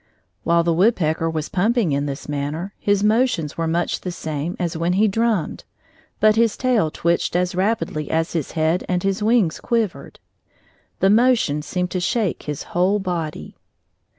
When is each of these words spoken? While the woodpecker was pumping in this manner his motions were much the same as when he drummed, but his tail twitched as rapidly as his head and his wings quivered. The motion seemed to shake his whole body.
While 0.43 0.63
the 0.63 0.73
woodpecker 0.73 1.29
was 1.29 1.47
pumping 1.47 1.91
in 1.91 2.07
this 2.07 2.27
manner 2.27 2.73
his 2.79 3.03
motions 3.03 3.55
were 3.55 3.67
much 3.67 4.01
the 4.01 4.09
same 4.11 4.55
as 4.57 4.75
when 4.75 4.93
he 4.93 5.07
drummed, 5.07 5.63
but 6.19 6.35
his 6.35 6.57
tail 6.57 6.89
twitched 6.89 7.35
as 7.35 7.53
rapidly 7.53 8.09
as 8.09 8.33
his 8.33 8.53
head 8.53 8.83
and 8.89 9.03
his 9.03 9.21
wings 9.21 9.59
quivered. 9.59 10.19
The 11.01 11.11
motion 11.11 11.61
seemed 11.61 11.91
to 11.91 11.99
shake 11.99 12.41
his 12.47 12.63
whole 12.73 12.97
body. 12.97 13.57